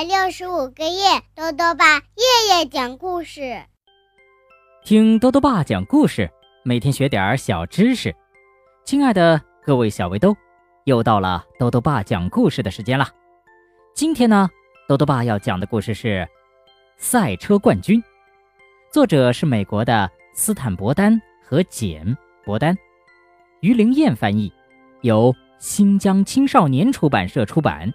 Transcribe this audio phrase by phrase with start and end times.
[0.00, 3.62] 百六十五个夜，豆豆爸夜夜讲故事。
[4.82, 6.26] 听豆豆爸讲故事，
[6.64, 8.16] 每天学点小知识。
[8.82, 10.34] 亲爱的各位小围兜，
[10.84, 13.06] 又到了豆豆爸讲故事的时间了。
[13.94, 14.48] 今天呢，
[14.88, 16.26] 豆豆爸要讲的故事是
[16.96, 18.00] 《赛车冠军》，
[18.90, 22.74] 作者是美国的斯坦伯丹和简伯丹，
[23.60, 24.50] 于灵燕翻译，
[25.02, 27.92] 由新疆青少年出版社出版。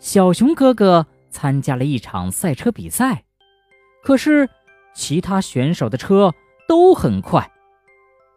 [0.00, 3.24] 小熊哥哥参加了一场赛车比赛，
[4.02, 4.48] 可是
[4.94, 6.32] 其他选手的车
[6.66, 7.50] 都很快，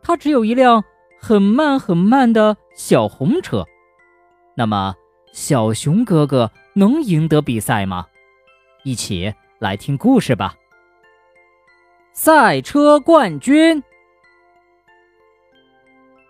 [0.02, 0.84] 他只有一辆
[1.20, 3.66] 很慢很慢的小红车。
[4.56, 4.96] 那么，
[5.32, 8.08] 小熊哥哥能赢得比赛吗？
[8.84, 10.56] 一起来听故事吧。
[12.12, 13.82] 赛车冠军，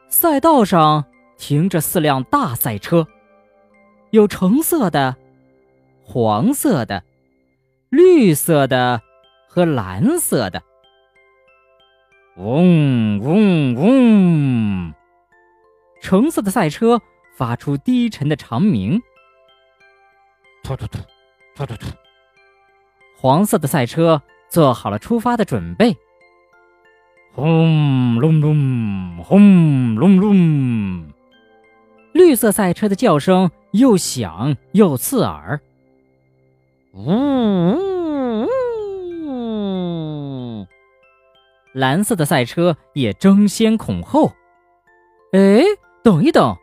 [0.07, 1.05] 赛道上
[1.37, 3.07] 停着四辆大赛车，
[4.11, 5.17] 有橙色的。
[6.11, 7.05] 黄色的、
[7.87, 9.01] 绿色的
[9.47, 10.61] 和蓝色的，
[12.35, 14.93] 嗡嗡嗡！
[16.01, 17.01] 橙色的赛车
[17.37, 19.01] 发出低沉的长鸣，
[20.61, 20.99] 突突突，
[21.55, 21.87] 突突突。
[23.15, 25.95] 黄色的赛车做好了出发的准备，
[27.31, 31.09] 轰隆隆，轰隆隆。
[32.11, 35.61] 绿色赛车的叫声又响又刺耳。
[36.93, 38.45] 呜
[39.25, 40.67] 呜！
[41.73, 44.33] 蓝色的赛车也争先恐后。
[45.31, 45.63] 哎，
[46.03, 46.57] 等一等，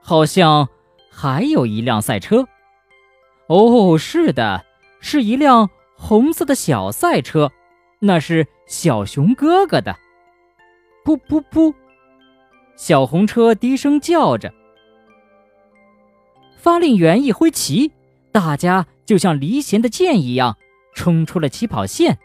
[0.00, 0.68] 好像
[1.10, 2.46] 还有一辆赛车。
[3.48, 4.64] 哦，是的，
[5.00, 7.50] 是一辆红色的小赛车，
[7.98, 9.96] 那是小熊哥哥的。
[11.04, 11.74] 噗噗噗！
[12.76, 14.54] 小红车低声叫着。
[16.56, 17.90] 发令员一挥旗，
[18.30, 18.86] 大家。
[19.04, 20.56] 就像离弦的箭一样，
[20.94, 22.18] 冲出了起跑线。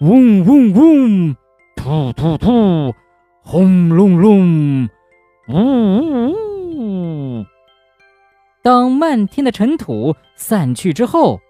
[0.00, 1.36] 嗡嗡嗡，
[1.76, 2.94] 突突突，
[3.42, 4.88] 轰隆隆，
[5.48, 7.46] 呜呜呜。
[8.62, 11.40] 当漫天的尘土散去之后，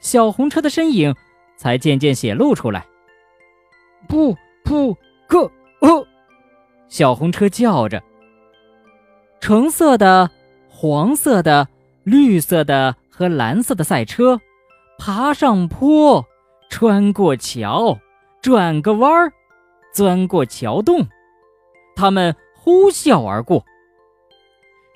[0.00, 1.14] 小红车的身影
[1.56, 2.86] 才渐渐显露出来。
[4.06, 4.94] 不不
[5.26, 6.06] 个哦！
[6.88, 8.02] 小红车叫着。
[9.40, 10.30] 橙色的，
[10.68, 11.68] 黄色的，
[12.02, 12.96] 绿色的。
[13.16, 14.40] 和蓝色的赛车，
[14.98, 16.26] 爬上坡，
[16.68, 17.96] 穿过桥，
[18.42, 19.32] 转个弯儿，
[19.92, 21.06] 钻过桥洞，
[21.94, 23.64] 他们呼啸而过。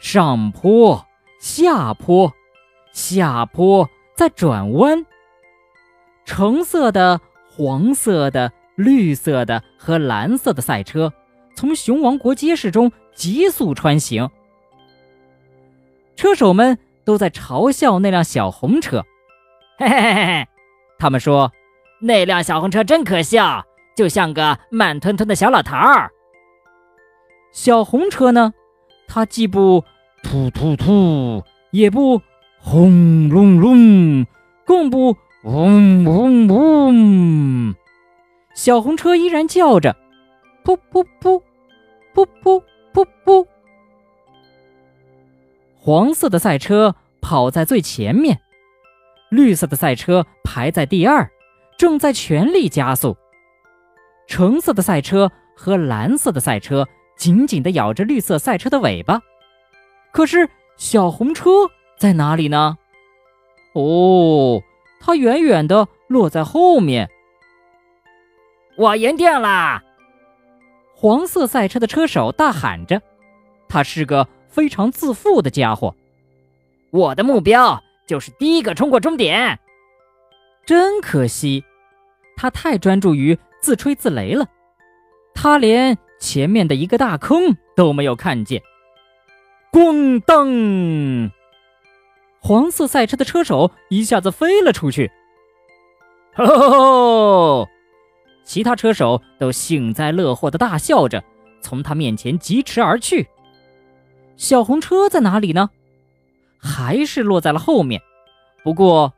[0.01, 1.07] 上坡，
[1.39, 2.33] 下坡，
[2.93, 5.07] 下坡，再转弯。
[6.25, 11.13] 橙色的、黄色的、绿色的和蓝色的赛车
[11.55, 14.29] 从熊王国街市中急速穿行，
[16.17, 16.77] 车手们。
[17.09, 19.03] 都在嘲笑那辆小红车，
[19.79, 20.47] 嘿嘿嘿嘿，
[20.99, 21.51] 他们说
[22.03, 23.65] 那辆小红车真可笑，
[23.97, 26.11] 就像个慢吞吞的小老头儿。
[27.51, 28.53] 小红车呢，
[29.07, 29.83] 它既不
[30.23, 32.21] 突突突，也不
[32.61, 34.27] 轰隆隆，
[34.67, 37.75] 更不嗡嗡嗡。
[38.55, 39.97] 小红车依然叫着，
[40.63, 41.41] 噗噗噗，
[42.15, 43.47] 噗噗噗噗。
[45.81, 48.41] 黄色的赛车跑在最前面，
[49.31, 51.31] 绿色的赛车排在第二，
[51.79, 53.17] 正在全力加速。
[54.27, 59.21] 橙色的赛车和蓝色的赛车紧紧地咬着绿色赛车的尾巴。
[60.13, 61.51] 可是小红车
[61.97, 62.77] 在哪里呢？
[63.73, 64.61] 哦，
[65.01, 67.09] 它远远地落在后面。
[68.77, 69.83] 我赢定了！
[70.95, 73.01] 黄色赛车的车手大喊着，
[73.69, 74.29] 他是个。
[74.49, 75.95] 非常自负的家伙，
[76.91, 79.59] 我的目标就是第一个冲过终点。
[80.67, 81.65] 真可惜，
[82.37, 84.47] 他太专注于自吹自擂了，
[85.35, 88.63] 他连前面的一个大坑都没有看见。
[89.73, 91.31] 咣当！
[92.41, 95.11] 黄色赛车的车手一下子飞了出去。
[96.35, 97.69] 吼吼吼！
[98.45, 101.23] 其他车手都幸灾乐祸的大笑着，
[101.61, 103.29] 从他面前疾驰而去。
[104.39, 105.69] 小红车在哪里呢？
[106.59, 108.01] 还是落在了后面。
[108.63, 109.13] 不过，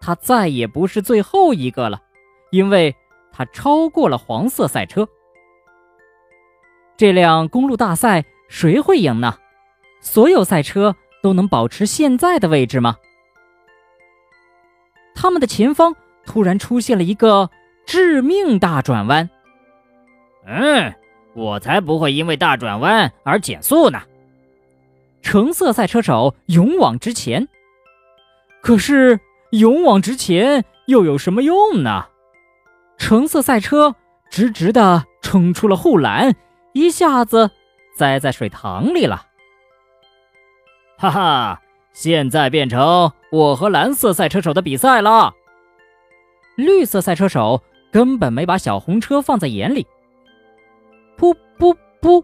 [0.00, 2.02] 它再也不是最后一个了，
[2.50, 2.94] 因为
[3.32, 5.08] 它超过了黄色赛车。
[6.96, 9.38] 这辆公路大赛谁会赢呢？
[10.00, 12.96] 所有赛车都能保持现在的位置吗？
[15.14, 15.94] 他们的前方
[16.26, 17.48] 突然出现了一个
[17.86, 19.30] 致命大转弯。
[20.46, 20.92] 嗯，
[21.32, 24.02] 我才不会因为大转弯而减速呢。
[25.24, 27.48] 橙色赛车手勇往直前，
[28.60, 29.18] 可是
[29.52, 32.06] 勇往直前又有什么用呢？
[32.98, 33.96] 橙色赛车
[34.30, 36.36] 直直的冲出了护栏，
[36.74, 37.50] 一下子
[37.96, 39.26] 栽在水塘里了。
[40.98, 41.62] 哈哈，
[41.94, 45.32] 现在变成我和蓝色赛车手的比赛了。
[46.54, 49.86] 绿色赛车手根本没把小红车放在眼里。
[51.18, 52.22] 噗噗噗，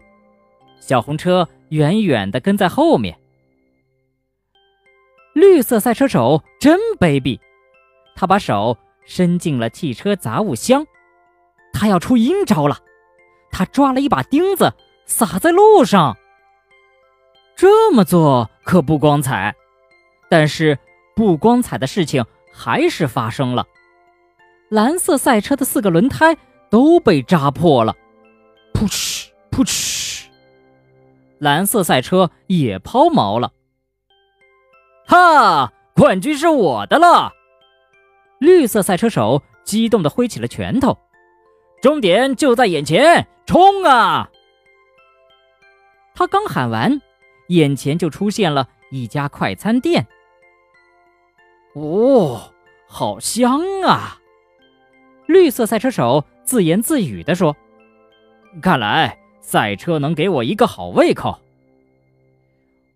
[0.79, 3.17] 小红车远远的跟在后面。
[5.33, 7.39] 绿色赛车手真卑鄙，
[8.15, 10.85] 他把手伸进了汽车杂物箱，
[11.73, 12.77] 他要出阴招了。
[13.51, 14.73] 他抓了一把钉子
[15.05, 16.17] 撒在路上。
[17.55, 19.55] 这么做可不光彩，
[20.29, 20.77] 但是
[21.15, 23.65] 不光彩的事情还是发生了。
[24.69, 26.35] 蓝色赛车的四个轮胎
[26.69, 27.95] 都被扎破了，
[28.73, 30.10] 噗嗤噗嗤，
[31.41, 33.51] 蓝色赛车也抛锚了。
[35.07, 35.73] 哈！
[35.95, 37.33] 冠军是我的了！
[38.39, 40.97] 绿色赛车手激动地挥起了拳头，
[41.81, 44.29] 终点就在眼前，冲啊！
[46.13, 47.01] 他刚喊完，
[47.47, 50.07] 眼前就出现了一家快餐店。
[51.73, 52.53] 哦，
[52.87, 54.19] 好香啊！
[55.25, 57.55] 绿色赛车手自言自语地说
[58.61, 61.37] ：“看来赛车能给我一个好胃口。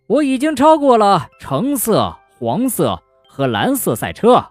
[0.08, 4.46] 我已经超过了橙色、黄色和蓝色赛车。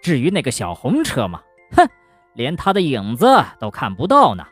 [0.00, 1.42] 至于那个小红车嘛，
[1.72, 1.86] 哼，
[2.34, 3.26] 连它的影子
[3.60, 4.46] 都看不到呢。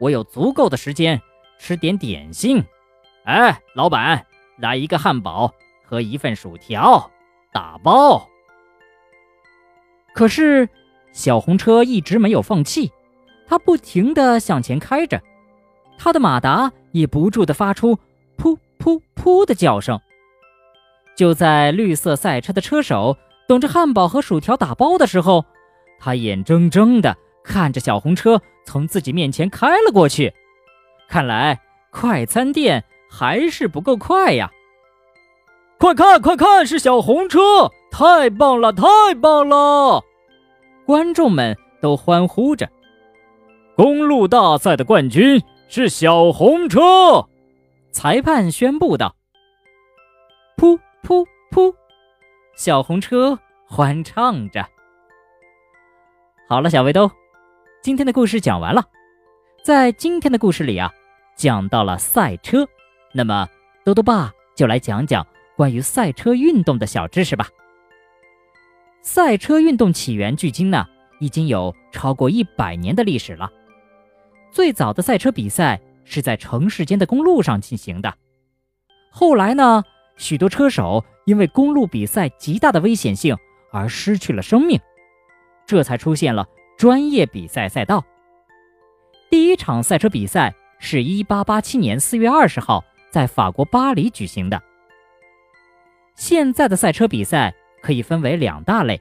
[0.00, 1.20] 我有足够的时间
[1.58, 2.64] 吃点点心。
[3.24, 4.26] 哎，老板，
[4.58, 5.52] 来一个汉堡
[5.84, 7.10] 和一份薯条，
[7.52, 8.26] 打包。
[10.14, 10.68] 可是。”
[11.12, 12.92] 小红车一直没有放弃，
[13.44, 15.20] 它不停地向前开着，
[16.02, 17.98] 他的马达也不住地发出
[18.38, 20.00] “噗噗噗”的叫声。
[21.14, 25.44] 就在绿色赛车的车手等着汉堡和薯条打包的时候，
[25.98, 27.14] 他眼睁睁地
[27.44, 30.32] 看着小红车从自己面前开了过去。
[31.06, 31.60] 看来
[31.90, 34.50] 快餐店还是不够快呀！
[35.78, 37.70] 快看，快看，是小红车！
[37.90, 38.86] 太棒了，太
[39.20, 40.02] 棒了！
[40.86, 42.70] 观众们都欢呼着
[43.76, 47.28] ：“公路大赛的冠军是小红车！”
[47.92, 49.14] 裁判宣布道
[50.58, 51.72] ：“噗噗噗！”
[52.58, 54.68] 小红车欢唱着。
[56.48, 57.08] 好了，小围兜，
[57.82, 58.84] 今天的故事讲完了。
[59.62, 60.92] 在今天的故事里啊，
[61.36, 62.66] 讲到了赛车，
[63.12, 63.48] 那么
[63.84, 65.24] 兜兜爸就来讲讲
[65.56, 67.46] 关于赛车运动的小知识吧。
[69.02, 70.84] 赛车运动起源距今呢，
[71.20, 73.48] 已经有超过一百年的历史了。
[74.50, 78.14] 最早的赛车比赛是在城市间的公路上进行的。
[79.10, 79.84] 后来呢，
[80.16, 83.36] 许多车手因为公路比赛极大的危险性
[83.72, 84.80] 而失去了生命，
[85.66, 88.04] 这才出现了专业比赛赛道。
[89.30, 94.60] 第一场赛车比赛是一八八七年四月二十号在法国巴黎举行的。
[96.16, 97.54] 现在的赛车比赛。
[97.82, 99.00] 可以分为两大类，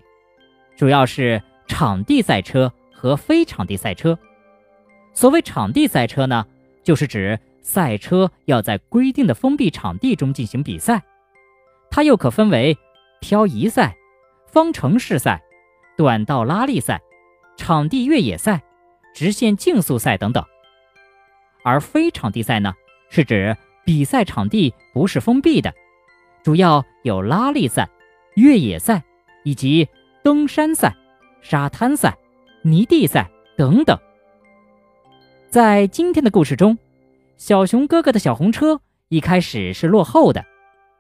[0.78, 4.18] 主要是场地赛车和非场地赛车。
[5.20, 6.48] 所谓场地赛车呢，
[6.82, 11.04] 就是指赛车要在规定的封闭场地中进行比赛。
[11.92, 12.78] 它又可分为
[13.20, 13.98] 漂移赛、
[14.48, 15.42] 方程式赛、
[15.98, 17.02] 短道拉力赛、
[17.58, 18.64] 场地越野赛、
[19.14, 20.42] 直线竞速赛等等。
[21.66, 22.74] 而非场地赛呢，
[23.10, 25.74] 是指比赛场地不是封闭的，
[26.46, 27.90] 主要有拉力赛。
[28.36, 29.04] 越野赛
[29.44, 29.86] 以及
[30.24, 30.96] 登山赛、
[31.42, 32.18] 沙滩赛、
[32.64, 34.00] 泥地赛等等。
[35.50, 36.78] 在今天的故事中，
[37.38, 40.46] 小熊哥哥的小红车一开始是落后的，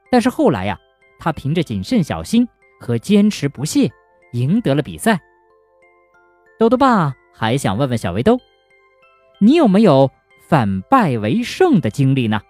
[0.10, 0.80] 但是后来呀，
[1.20, 2.48] 他凭着谨慎小心
[2.80, 3.92] 和坚持不懈，
[4.32, 5.20] 赢得了比赛。
[6.58, 8.40] 豆豆爸还想问问小围兜，
[9.40, 10.10] 你有没有
[10.48, 12.42] 反败为胜的经历呢？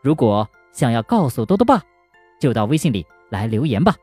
[0.00, 1.82] 如果想要告诉豆豆爸，
[2.40, 3.06] 就到微信里。
[3.28, 3.94] 来留言吧，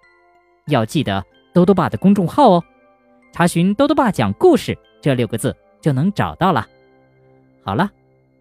[0.68, 1.22] 要记得
[1.54, 2.64] 兜兜爸的公众号哦，
[3.34, 6.66] 查询“兜兜爸讲故事”这六个字就能找到了。
[7.68, 7.92] 好了，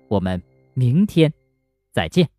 [0.06, 0.40] 我们
[0.74, 1.32] 明天
[1.90, 2.35] 再见。